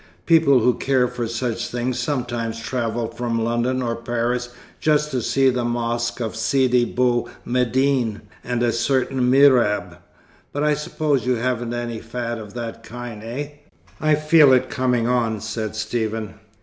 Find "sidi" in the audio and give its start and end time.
6.35-6.85